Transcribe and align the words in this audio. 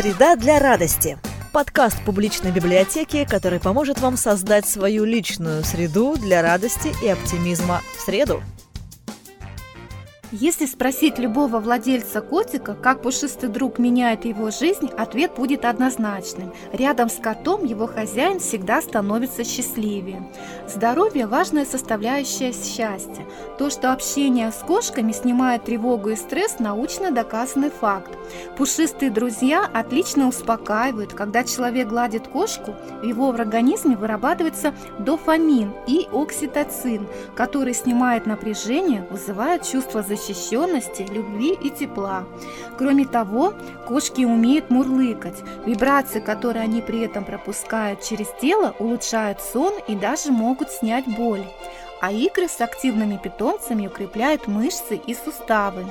Среда 0.00 0.36
для 0.36 0.60
радости. 0.60 1.18
Подкаст 1.52 2.00
публичной 2.04 2.52
библиотеки, 2.52 3.26
который 3.28 3.58
поможет 3.58 3.98
вам 3.98 4.16
создать 4.16 4.64
свою 4.64 5.04
личную 5.04 5.64
среду 5.64 6.14
для 6.16 6.40
радости 6.40 6.94
и 7.02 7.08
оптимизма 7.08 7.82
в 7.96 8.02
среду. 8.02 8.40
Если 10.30 10.66
спросить 10.66 11.18
любого 11.18 11.58
владельца 11.58 12.20
котика, 12.20 12.74
как 12.74 13.00
пушистый 13.00 13.48
друг 13.48 13.78
меняет 13.78 14.26
его 14.26 14.50
жизнь, 14.50 14.90
ответ 14.98 15.34
будет 15.34 15.64
однозначным. 15.64 16.52
Рядом 16.70 17.08
с 17.08 17.14
котом 17.14 17.64
его 17.64 17.86
хозяин 17.86 18.38
всегда 18.38 18.82
становится 18.82 19.42
счастливее. 19.42 20.30
Здоровье– 20.68 21.26
важная 21.28 21.64
составляющая 21.64 22.52
счастья. 22.52 23.24
То, 23.56 23.70
что 23.70 23.90
общение 23.90 24.52
с 24.52 24.56
кошками 24.56 25.12
снимает 25.12 25.64
тревогу 25.64 26.10
и 26.10 26.16
стресс– 26.16 26.56
научно 26.58 27.10
доказанный 27.10 27.70
факт. 27.70 28.10
Пушистые 28.58 29.10
друзья 29.10 29.64
отлично 29.72 30.28
успокаивают. 30.28 31.14
Когда 31.14 31.42
человек 31.42 31.88
гладит 31.88 32.28
кошку, 32.28 32.74
в 33.00 33.02
его 33.02 33.30
организме 33.30 33.96
вырабатывается 33.96 34.74
дофамин 34.98 35.72
и 35.86 36.06
окситоцин, 36.12 37.08
который 37.34 37.72
снимает 37.72 38.26
напряжение, 38.26 39.06
вызывает 39.10 39.62
чувство 39.62 40.02
защиты 40.02 40.17
защищенности, 40.18 41.06
любви 41.10 41.54
и 41.54 41.70
тепла. 41.70 42.24
Кроме 42.76 43.06
того, 43.06 43.54
кошки 43.86 44.24
умеют 44.24 44.70
мурлыкать. 44.70 45.42
Вибрации, 45.64 46.20
которые 46.20 46.64
они 46.64 46.80
при 46.82 47.00
этом 47.00 47.24
пропускают 47.24 48.02
через 48.02 48.28
тело, 48.40 48.74
улучшают 48.78 49.40
сон 49.40 49.74
и 49.86 49.94
даже 49.94 50.32
могут 50.32 50.70
снять 50.70 51.06
боль. 51.06 51.44
А 52.00 52.12
игры 52.12 52.48
с 52.48 52.60
активными 52.60 53.18
питомцами 53.22 53.86
укрепляют 53.86 54.46
мышцы 54.46 54.96
и 54.96 55.14
суставы. 55.14 55.84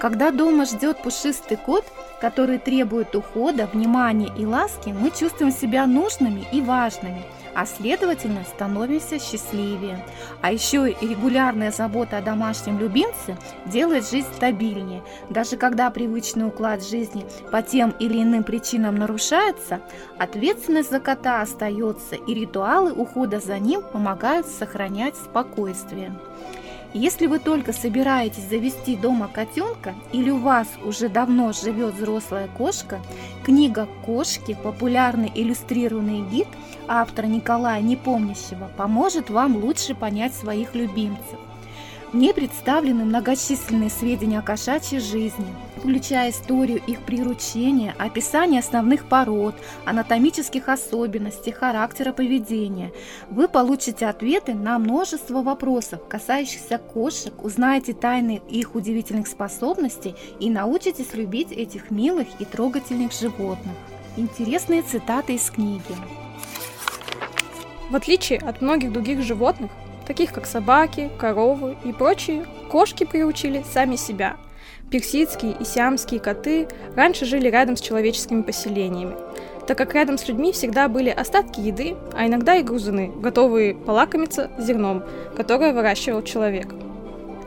Когда 0.00 0.30
дома 0.30 0.64
ждет 0.64 1.02
пушистый 1.02 1.56
кот, 1.56 1.84
который 2.20 2.58
требует 2.58 3.14
ухода, 3.14 3.68
внимания 3.72 4.32
и 4.36 4.44
ласки, 4.44 4.90
мы 4.90 5.10
чувствуем 5.10 5.52
себя 5.52 5.86
нужными 5.86 6.44
и 6.52 6.60
важными– 6.60 7.22
а 7.54 7.66
следовательно 7.66 8.44
становимся 8.44 9.18
счастливее. 9.18 10.04
А 10.40 10.52
еще 10.52 10.96
регулярная 11.00 11.70
забота 11.70 12.18
о 12.18 12.22
домашнем 12.22 12.78
любимце 12.78 13.36
делает 13.66 14.08
жизнь 14.08 14.28
стабильнее. 14.34 15.02
Даже 15.30 15.56
когда 15.56 15.90
привычный 15.90 16.46
уклад 16.46 16.84
жизни 16.84 17.26
по 17.50 17.62
тем 17.62 17.90
или 17.98 18.22
иным 18.22 18.44
причинам 18.44 18.96
нарушается, 18.96 19.80
ответственность 20.18 20.90
за 20.90 21.00
кота 21.00 21.42
остается, 21.42 22.16
и 22.16 22.34
ритуалы 22.34 22.92
ухода 22.92 23.40
за 23.40 23.58
ним 23.58 23.82
помогают 23.82 24.46
сохранять 24.46 25.16
спокойствие. 25.16 26.12
Если 26.94 27.26
вы 27.26 27.38
только 27.38 27.72
собираетесь 27.72 28.42
завести 28.42 28.96
дома 28.96 29.26
котенка 29.26 29.94
или 30.12 30.28
у 30.28 30.36
вас 30.36 30.68
уже 30.84 31.08
давно 31.08 31.52
живет 31.52 31.94
взрослая 31.94 32.48
кошка, 32.48 33.00
книга 33.44 33.88
«Кошки. 34.04 34.56
Популярный 34.62 35.32
иллюстрированный 35.34 36.20
гид» 36.20 36.48
автора 36.88 37.26
Николая 37.26 37.80
Непомнящего 37.80 38.70
поможет 38.76 39.30
вам 39.30 39.56
лучше 39.56 39.94
понять 39.94 40.34
своих 40.34 40.74
любимцев. 40.74 41.38
В 42.12 42.14
ней 42.14 42.34
представлены 42.34 43.06
многочисленные 43.06 43.88
сведения 43.88 44.38
о 44.38 44.42
кошачьей 44.42 45.00
жизни, 45.00 45.46
включая 45.78 46.30
историю 46.30 46.82
их 46.86 47.00
приручения, 47.06 47.94
описание 47.98 48.60
основных 48.60 49.06
пород, 49.06 49.54
анатомических 49.86 50.68
особенностей, 50.68 51.52
характера 51.52 52.12
поведения. 52.12 52.92
Вы 53.30 53.48
получите 53.48 54.04
ответы 54.06 54.52
на 54.52 54.78
множество 54.78 55.40
вопросов, 55.40 56.06
касающихся 56.06 56.76
кошек, 56.76 57.32
узнаете 57.42 57.94
тайны 57.94 58.42
их 58.46 58.74
удивительных 58.74 59.26
способностей 59.26 60.14
и 60.38 60.50
научитесь 60.50 61.14
любить 61.14 61.50
этих 61.50 61.90
милых 61.90 62.28
и 62.38 62.44
трогательных 62.44 63.12
животных. 63.14 63.74
Интересные 64.18 64.82
цитаты 64.82 65.36
из 65.36 65.50
книги. 65.50 65.96
В 67.88 67.96
отличие 67.96 68.38
от 68.38 68.60
многих 68.60 68.92
других 68.92 69.22
животных, 69.22 69.70
таких 70.12 70.34
как 70.34 70.44
собаки, 70.44 71.10
коровы 71.18 71.74
и 71.84 71.92
прочие, 71.92 72.44
кошки 72.70 73.04
приучили 73.04 73.64
сами 73.72 73.96
себя. 73.96 74.36
Персидские 74.90 75.56
и 75.58 75.64
сиамские 75.64 76.20
коты 76.20 76.68
раньше 76.94 77.24
жили 77.24 77.48
рядом 77.48 77.76
с 77.76 77.80
человеческими 77.80 78.42
поселениями, 78.42 79.14
так 79.66 79.78
как 79.78 79.94
рядом 79.94 80.18
с 80.18 80.28
людьми 80.28 80.52
всегда 80.52 80.88
были 80.88 81.08
остатки 81.08 81.60
еды, 81.60 81.96
а 82.12 82.26
иногда 82.26 82.56
и 82.56 82.62
грузины, 82.62 83.10
готовые 83.22 83.74
полакомиться 83.74 84.50
зерном, 84.58 85.02
которое 85.34 85.72
выращивал 85.72 86.20
человек. 86.22 86.74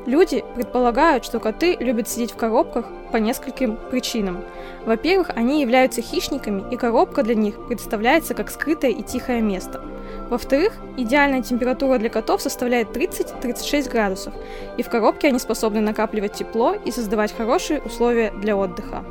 Люди 0.08 0.44
предполагают, 0.56 1.24
что 1.24 1.40
коты 1.40 1.78
любят 1.80 2.10
сидеть 2.10 2.32
в 2.32 2.36
коробках 2.36 2.88
по 3.12 3.18
нескольким 3.18 3.78
причинам. 3.92 4.44
Во-первых, 4.88 5.30
они 5.36 5.62
являются 5.62 6.02
хищниками, 6.02 6.64
и 6.74 6.78
коробка 6.78 7.22
для 7.22 7.36
них 7.36 7.68
представляется 7.68 8.34
как 8.34 8.50
скрытое 8.50 8.90
и 8.90 9.04
тихое 9.04 9.42
место– 9.42 9.84
во-вторых, 10.30 10.74
идеальная 10.98 11.42
температура 11.42 11.98
для 11.98 12.10
котов 12.10 12.42
составляет 12.42 12.96
30-36 12.96 13.90
градусов, 13.90 14.34
и 14.78 14.84
в 14.84 14.90
коробке 14.90 15.28
они 15.28 15.40
способны 15.40 15.82
накапливать 15.82 16.34
тепло 16.34 16.74
и 16.74 16.92
создавать 16.92 17.36
хорошие 17.36 17.82
условия 17.82 18.32
для 18.32 18.56
отдыха. 18.56 19.04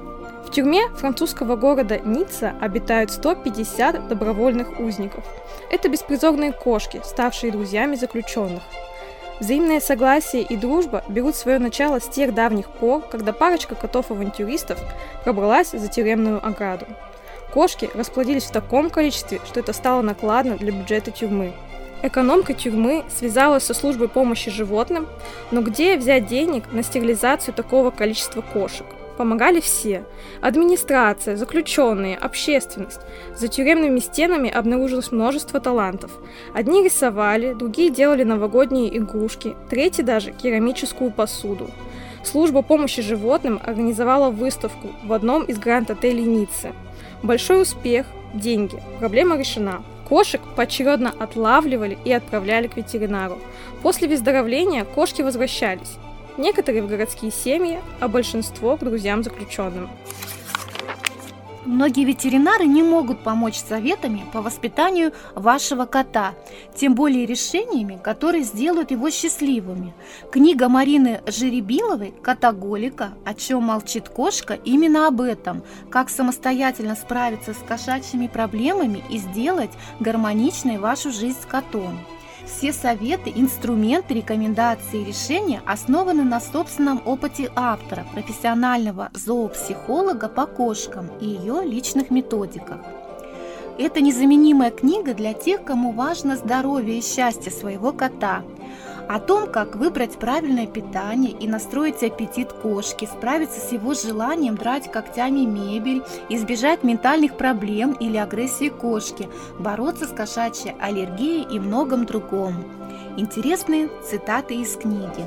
В 0.44 0.50
тюрьме 0.50 0.88
французского 0.96 1.56
города 1.56 1.98
Ницца 1.98 2.54
обитают 2.60 3.10
150 3.10 4.08
добровольных 4.08 4.78
узников. 4.78 5.24
Это 5.70 5.88
беспризорные 5.88 6.52
кошки, 6.52 7.00
ставшие 7.04 7.50
друзьями 7.50 7.96
заключенных. 7.96 8.62
Взаимное 9.40 9.80
согласие 9.80 10.42
и 10.42 10.56
дружба 10.56 11.02
берут 11.08 11.34
свое 11.34 11.58
начало 11.58 11.98
с 11.98 12.08
тех 12.08 12.34
давних 12.34 12.68
пор, 12.68 13.02
когда 13.02 13.32
парочка 13.32 13.74
котов-авантюристов 13.74 14.78
пробралась 15.24 15.70
за 15.70 15.88
тюремную 15.88 16.44
ограду. 16.46 16.86
Кошки 17.54 17.88
расплодились 17.94 18.46
в 18.46 18.50
таком 18.50 18.90
количестве, 18.90 19.40
что 19.46 19.60
это 19.60 19.72
стало 19.72 20.02
накладно 20.02 20.56
для 20.56 20.72
бюджета 20.72 21.12
тюрьмы. 21.12 21.52
Экономка 22.02 22.52
тюрьмы 22.52 23.04
связалась 23.08 23.62
со 23.62 23.74
службой 23.74 24.08
помощи 24.08 24.50
животным, 24.50 25.06
но 25.52 25.62
где 25.62 25.96
взять 25.96 26.26
денег 26.26 26.72
на 26.72 26.82
стерилизацию 26.82 27.54
такого 27.54 27.92
количества 27.92 28.40
кошек? 28.40 28.84
Помогали 29.16 29.60
все. 29.60 30.04
Администрация, 30.40 31.36
заключенные, 31.36 32.16
общественность. 32.16 33.00
За 33.36 33.46
тюремными 33.46 34.00
стенами 34.00 34.50
обнаружилось 34.50 35.12
множество 35.12 35.60
талантов. 35.60 36.10
Одни 36.54 36.82
рисовали, 36.82 37.52
другие 37.52 37.90
делали 37.90 38.24
новогодние 38.24 38.98
игрушки, 38.98 39.54
третьи 39.70 40.02
даже 40.02 40.32
керамическую 40.32 41.12
посуду. 41.12 41.70
Служба 42.24 42.62
помощи 42.62 43.00
животным 43.00 43.60
организовала 43.64 44.30
выставку 44.30 44.88
в 45.04 45.12
одном 45.12 45.44
из 45.44 45.60
гранд-отелей 45.60 46.24
Ниццы– 46.24 46.72
Большой 47.24 47.62
успех, 47.62 48.04
деньги, 48.34 48.78
проблема 48.98 49.38
решена. 49.38 49.82
Кошек 50.06 50.42
поочередно 50.56 51.08
отлавливали 51.08 51.96
и 52.04 52.12
отправляли 52.12 52.66
к 52.66 52.76
ветеринару. 52.76 53.38
После 53.80 54.08
выздоровления 54.08 54.84
кошки 54.84 55.22
возвращались. 55.22 55.96
Некоторые 56.36 56.82
в 56.82 56.86
городские 56.86 57.32
семьи, 57.32 57.80
а 57.98 58.08
большинство 58.08 58.76
к 58.76 58.80
друзьям 58.80 59.22
заключенным. 59.22 59.88
Многие 61.64 62.04
ветеринары 62.04 62.66
не 62.66 62.82
могут 62.82 63.20
помочь 63.20 63.56
советами 63.56 64.24
по 64.32 64.42
воспитанию 64.42 65.12
вашего 65.34 65.86
кота, 65.86 66.34
тем 66.74 66.94
более 66.94 67.24
решениями, 67.24 67.98
которые 68.02 68.44
сделают 68.44 68.90
его 68.90 69.10
счастливыми. 69.10 69.94
Книга 70.30 70.68
Марины 70.68 71.22
Жеребиловой 71.26 72.12
«Котоголика. 72.22 73.14
О 73.24 73.32
чем 73.32 73.62
молчит 73.62 74.10
кошка» 74.10 74.54
именно 74.54 75.06
об 75.06 75.22
этом, 75.22 75.62
как 75.90 76.10
самостоятельно 76.10 76.96
справиться 76.96 77.54
с 77.54 77.58
кошачьими 77.66 78.26
проблемами 78.26 79.02
и 79.08 79.16
сделать 79.16 79.70
гармоничной 80.00 80.76
вашу 80.76 81.12
жизнь 81.12 81.40
с 81.40 81.46
котом. 81.46 81.98
Все 82.46 82.72
советы, 82.72 83.32
инструменты, 83.34 84.14
рекомендации 84.14 85.00
и 85.00 85.04
решения 85.04 85.62
основаны 85.66 86.24
на 86.24 86.40
собственном 86.40 87.02
опыте 87.04 87.50
автора, 87.56 88.06
профессионального 88.12 89.10
зоопсихолога 89.14 90.28
по 90.28 90.46
кошкам 90.46 91.10
и 91.20 91.26
ее 91.26 91.62
личных 91.64 92.10
методиках. 92.10 92.78
Это 93.78 94.00
незаменимая 94.00 94.70
книга 94.70 95.14
для 95.14 95.32
тех, 95.32 95.64
кому 95.64 95.92
важно 95.92 96.36
здоровье 96.36 96.98
и 96.98 97.02
счастье 97.02 97.50
своего 97.50 97.92
кота– 97.92 98.42
о 99.08 99.18
том, 99.18 99.50
как 99.50 99.76
выбрать 99.76 100.18
правильное 100.18 100.66
питание 100.66 101.32
и 101.32 101.46
настроить 101.46 102.02
аппетит 102.02 102.52
кошки, 102.52 103.04
справиться 103.04 103.60
с 103.60 103.72
его 103.72 103.94
желанием 103.94 104.56
драть 104.56 104.90
когтями 104.90 105.44
мебель, 105.44 106.02
избежать 106.28 106.82
ментальных 106.82 107.36
проблем 107.36 107.92
или 107.92 108.16
агрессии 108.16 108.68
кошки, 108.68 109.28
бороться 109.58 110.06
с 110.06 110.10
кошачьей 110.10 110.74
аллергией 110.80 111.46
и 111.50 111.58
многом 111.58 112.06
другом. 112.06 112.54
Интересные 113.16 113.88
цитаты 114.02 114.54
из 114.56 114.74
книги. 114.76 115.24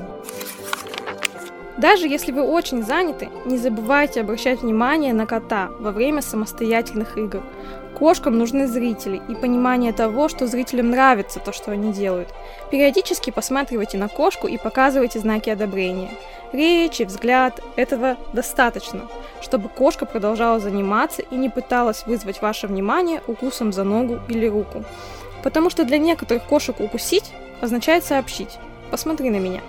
Даже 1.78 2.08
если 2.08 2.32
вы 2.32 2.42
очень 2.42 2.82
заняты, 2.82 3.28
не 3.46 3.56
забывайте 3.56 4.20
обращать 4.20 4.62
внимание 4.62 5.12
на 5.12 5.26
кота 5.26 5.70
во 5.78 5.92
время 5.92 6.22
самостоятельных 6.22 7.16
игр. 7.16 7.40
Кошкам 7.98 8.38
нужны 8.38 8.68
зрители 8.68 9.20
и 9.28 9.34
понимание 9.34 9.92
того, 9.92 10.28
что 10.28 10.46
зрителям 10.46 10.90
нравится 10.90 11.40
то, 11.40 11.52
что 11.52 11.72
они 11.72 11.92
делают. 11.92 12.28
Периодически 12.70 13.30
посматривайте 13.30 13.98
на 13.98 14.08
кошку 14.08 14.46
и 14.46 14.56
показывайте 14.56 15.18
знаки 15.18 15.50
одобрения. 15.50 16.10
Речи, 16.52 17.02
взгляд– 17.02 17.60
этого 17.76 18.16
достаточно, 18.32 19.08
чтобы 19.40 19.68
кошка 19.68 20.06
продолжала 20.06 20.60
заниматься 20.60 21.22
и 21.22 21.34
не 21.34 21.48
пыталась 21.48 22.06
вызвать 22.06 22.40
ваше 22.40 22.68
внимание 22.68 23.20
укусом 23.26 23.72
за 23.72 23.82
ногу 23.82 24.20
или 24.28 24.46
руку. 24.46 24.84
Потому 25.42 25.68
что 25.68 25.84
для 25.84 25.98
некоторых 25.98 26.44
кошек 26.44 26.78
укусить 26.78 27.32
означает 27.60 28.04
сообщить 28.04 28.58
«посмотри 28.90 29.30
на 29.30 29.38
меня». 29.38 29.60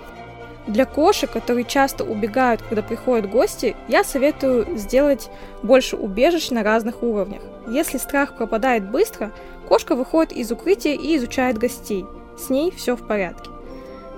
Для 0.66 0.84
кошек, 0.84 1.30
которые 1.30 1.64
часто 1.64 2.04
убегают, 2.04 2.62
когда 2.62 2.82
приходят 2.82 3.30
гости, 3.30 3.74
я 3.88 4.04
советую 4.04 4.76
сделать 4.76 5.30
больше 5.62 5.96
убежищ 5.96 6.50
на 6.50 6.62
разных 6.62 7.02
уровнях. 7.02 7.42
Если 7.68 7.98
страх 7.98 8.36
пропадает 8.36 8.88
быстро, 8.88 9.32
кошка 9.68 9.94
выходит 9.94 10.32
из 10.32 10.52
укрытия 10.52 10.94
и 10.94 11.16
изучает 11.16 11.58
гостей. 11.58 12.04
С 12.38 12.50
ней 12.50 12.70
все 12.70 12.94
в 12.94 13.06
порядке. 13.06 13.50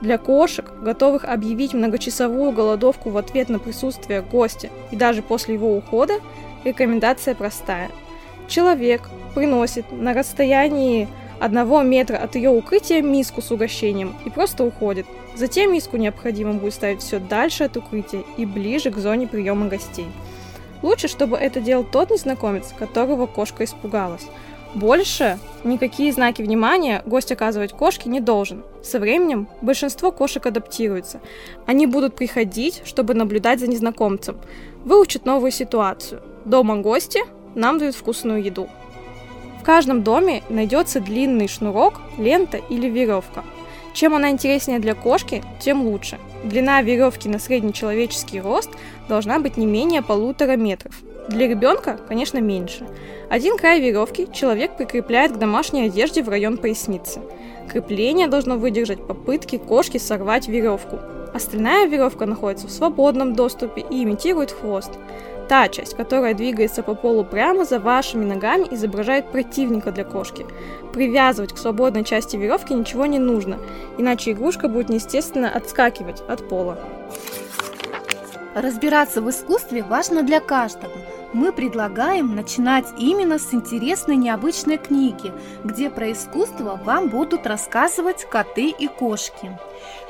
Для 0.00 0.18
кошек, 0.18 0.66
готовых 0.80 1.24
объявить 1.24 1.74
многочасовую 1.74 2.50
голодовку 2.50 3.10
в 3.10 3.16
ответ 3.16 3.48
на 3.48 3.60
присутствие 3.60 4.20
гостя 4.20 4.68
и 4.90 4.96
даже 4.96 5.22
после 5.22 5.54
его 5.54 5.76
ухода, 5.76 6.14
рекомендация 6.64 7.36
простая. 7.36 7.88
Человек 8.48 9.02
приносит 9.34 9.92
на 9.92 10.12
расстоянии 10.12 11.08
одного 11.44 11.82
метра 11.82 12.16
от 12.16 12.34
ее 12.36 12.50
укрытия 12.50 13.02
миску 13.02 13.42
с 13.42 13.50
угощением 13.50 14.14
и 14.24 14.30
просто 14.30 14.64
уходит– 14.64 15.06
Затем 15.34 15.72
миску 15.72 15.96
необходимо 15.96 16.54
будет 16.54 16.74
ставить 16.74 17.00
все 17.00 17.18
дальше 17.18 17.64
от 17.64 17.76
укрытия 17.76 18.22
и 18.36 18.44
ближе 18.44 18.90
к 18.90 18.98
зоне 18.98 19.26
приема 19.26 19.68
гостей. 19.68 20.06
Лучше, 20.82 21.08
чтобы 21.08 21.36
это 21.36 21.60
делал 21.60 21.84
тот 21.84 22.10
незнакомец, 22.10 22.74
которого 22.78 23.26
кошка 23.26 23.64
испугалась. 23.64 24.26
Больше 24.74 25.38
никакие 25.64 26.12
знаки 26.12 26.42
внимания 26.42 27.02
гость 27.06 27.30
оказывать 27.30 27.72
кошке 27.72 28.08
не 28.08 28.20
должен. 28.20 28.62
Со 28.82 28.98
временем 28.98 29.48
большинство 29.60 30.10
кошек 30.12 30.44
адаптируются. 30.44 31.20
Они 31.66 31.86
будут 31.86 32.16
приходить, 32.16 32.82
чтобы 32.84 33.14
наблюдать 33.14 33.60
за 33.60 33.68
незнакомцем, 33.68 34.38
выучат 34.84 35.24
новую 35.24 35.52
ситуацию. 35.52 36.22
Дома 36.44 36.76
гости 36.76 37.20
нам 37.54 37.78
дают 37.78 37.94
вкусную 37.94 38.42
еду. 38.42 38.68
В 39.62 39.64
каждом 39.64 40.02
доме 40.02 40.42
найдется 40.48 41.00
длинный 41.00 41.48
шнурок, 41.48 42.02
лента 42.18 42.58
или 42.58 42.88
веревка– 42.88 43.44
чем 43.92 44.14
она 44.14 44.30
интереснее 44.30 44.78
для 44.78 44.94
кошки, 44.94 45.42
тем 45.60 45.86
лучше. 45.86 46.18
Длина 46.44 46.82
веревки 46.82 47.28
на 47.28 47.38
среднечеловеческий 47.38 48.40
рост 48.40 48.70
должна 49.08 49.38
быть 49.38 49.56
не 49.56 49.66
менее 49.66 50.02
полутора 50.02 50.56
метров. 50.56 50.94
Для 51.28 51.46
ребенка, 51.46 52.00
конечно, 52.08 52.38
меньше. 52.38 52.86
Один 53.30 53.56
край 53.56 53.80
веревки 53.80 54.28
человек 54.32 54.76
прикрепляет 54.76 55.32
к 55.32 55.38
домашней 55.38 55.82
одежде 55.82 56.22
в 56.22 56.28
район 56.28 56.56
поясницы. 56.56 57.20
Крепление 57.70 58.28
должно 58.28 58.56
выдержать 58.56 59.06
попытки 59.06 59.58
кошки 59.58 59.98
сорвать 59.98 60.48
веревку. 60.48 60.98
Остальная 61.32 61.86
веревка 61.86 62.26
находится 62.26 62.66
в 62.66 62.72
свободном 62.72 63.34
доступе 63.34 63.84
и 63.88 64.02
имитирует 64.02 64.52
хвост. 64.52 64.90
Та 65.48 65.68
часть, 65.68 65.96
которая 65.96 66.34
двигается 66.34 66.82
по 66.82 66.94
полу 66.94 67.24
прямо 67.24 67.64
за 67.64 67.78
вашими 67.78 68.24
ногами, 68.24 68.68
изображает 68.70 69.30
противника 69.30 69.90
для 69.90 70.04
кошки. 70.04 70.46
Привязывать 70.92 71.52
к 71.52 71.58
свободной 71.58 72.04
части 72.04 72.36
веревки 72.36 72.74
ничего 72.74 73.06
не 73.06 73.18
нужно, 73.18 73.58
иначе 73.98 74.32
игрушка 74.32 74.68
будет 74.68 74.88
неестественно 74.88 75.50
отскакивать 75.50 76.22
от 76.28 76.48
пола. 76.48 76.78
Разбираться 78.54 79.22
в 79.22 79.30
искусстве 79.30 79.82
важно 79.82 80.22
для 80.22 80.40
каждого. 80.40 80.92
Мы 81.32 81.50
предлагаем 81.52 82.34
начинать 82.34 82.87
именно 82.99 83.38
с 83.38 83.55
интересной 83.55 84.17
необычной 84.17 84.76
книги, 84.76 85.32
где 85.64 85.88
про 85.88 86.12
искусство 86.12 86.79
вам 86.84 87.08
будут 87.08 87.46
рассказывать 87.46 88.26
коты 88.29 88.69
и 88.69 88.87
кошки. 88.87 89.58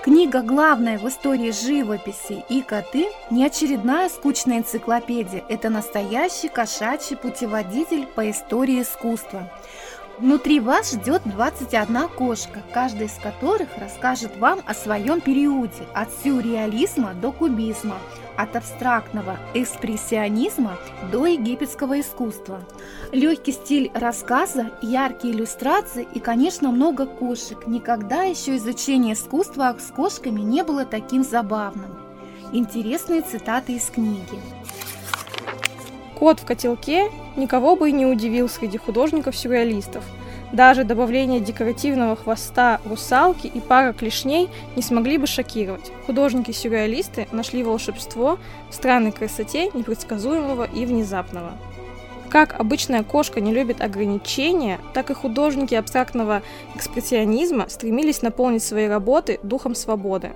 Книга 0.02 0.42
главная 0.42 0.98
в 0.98 1.08
истории 1.08 1.52
живописи 1.52 2.44
и 2.48 2.60
коты 2.60 3.06
не 3.30 3.46
очередная 3.46 4.08
скучная 4.08 4.58
энциклопедия, 4.58 5.44
это 5.48 5.70
настоящий 5.70 6.48
кошачий 6.48 7.16
путеводитель 7.16 8.06
по 8.06 8.28
истории 8.28 8.82
искусства. 8.82 9.48
Внутри 10.22 10.60
вас 10.60 10.92
ждет 10.92 11.22
21 11.24 12.08
кошка, 12.10 12.62
каждая 12.72 13.08
из 13.08 13.14
которых 13.14 13.76
расскажет 13.76 14.36
вам 14.36 14.60
о 14.66 14.72
своем 14.72 15.20
периоде, 15.20 15.82
от 15.94 16.10
сюрреализма 16.22 17.12
до 17.14 17.32
кубизма, 17.32 17.96
от 18.36 18.54
абстрактного 18.54 19.40
экспрессионизма 19.52 20.78
до 21.10 21.26
египетского 21.26 22.00
искусства. 22.00 22.60
Легкий 23.10 23.50
стиль 23.50 23.90
рассказа, 23.94 24.70
яркие 24.80 25.34
иллюстрации 25.34 26.06
и, 26.14 26.20
конечно, 26.20 26.70
много 26.70 27.04
кошек. 27.04 27.66
Никогда 27.66 28.22
еще 28.22 28.56
изучение 28.58 29.14
искусства 29.14 29.76
с 29.76 29.90
кошками 29.90 30.40
не 30.40 30.62
было 30.62 30.84
таким 30.84 31.24
забавным. 31.24 31.98
Интересные 32.52 33.22
цитаты 33.22 33.72
из 33.72 33.86
книги. 33.86 34.38
Кот 36.22 36.38
в 36.38 36.44
котелке 36.44 37.10
никого 37.34 37.74
бы 37.74 37.88
и 37.88 37.92
не 37.92 38.06
удивил 38.06 38.48
среди 38.48 38.78
художников-сюрреалистов. 38.78 40.04
Даже 40.52 40.84
добавление 40.84 41.40
декоративного 41.40 42.14
хвоста 42.14 42.80
русалки 42.84 43.48
и 43.48 43.58
пара 43.58 43.92
клешней 43.92 44.48
не 44.76 44.82
смогли 44.82 45.18
бы 45.18 45.26
шокировать. 45.26 45.90
Художники-сюрреалисты 46.06 47.26
нашли 47.32 47.64
волшебство 47.64 48.38
в 48.70 48.74
странной 48.74 49.10
красоте 49.10 49.70
непредсказуемого 49.74 50.62
и 50.72 50.86
внезапного. 50.86 51.54
Как 52.28 52.54
обычная 52.60 53.02
кошка 53.02 53.40
не 53.40 53.52
любит 53.52 53.80
ограничения, 53.80 54.78
так 54.94 55.10
и 55.10 55.14
художники 55.14 55.74
абстрактного 55.74 56.42
экспрессионизма 56.76 57.68
стремились 57.68 58.22
наполнить 58.22 58.62
свои 58.62 58.86
работы 58.86 59.40
духом 59.42 59.74
свободы. 59.74 60.30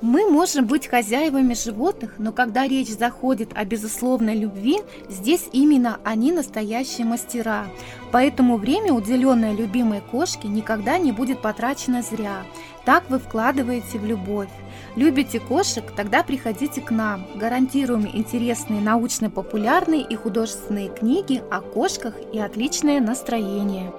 Мы 0.00 0.30
можем 0.30 0.66
быть 0.66 0.86
хозяевами 0.86 1.54
животных, 1.54 2.14
но 2.18 2.30
когда 2.32 2.68
речь 2.68 2.88
заходит 2.88 3.50
о 3.56 3.64
безусловной 3.64 4.36
любви, 4.36 4.78
здесь 5.08 5.48
именно 5.52 5.98
они 6.04 6.30
настоящие 6.30 7.04
мастера. 7.04 7.66
Поэтому 8.12 8.58
время, 8.58 8.92
уделенное 8.92 9.52
любимой 9.52 10.00
кошке, 10.00 10.46
никогда 10.46 10.98
не 10.98 11.10
будет 11.10 11.42
потрачено 11.42 12.02
зря. 12.02 12.44
Так 12.84 13.10
вы 13.10 13.18
вкладываете 13.18 13.98
в 13.98 14.06
любовь. 14.06 14.48
Любите 14.94 15.40
кошек? 15.40 15.84
Тогда 15.96 16.22
приходите 16.22 16.80
к 16.80 16.92
нам. 16.92 17.26
Гарантируем 17.34 18.06
интересные 18.06 18.80
научно-популярные 18.80 20.02
и 20.02 20.14
художественные 20.14 20.90
книги 20.90 21.42
о 21.50 21.60
кошках 21.60 22.14
и 22.32 22.38
отличное 22.38 23.00
настроение. 23.00 23.92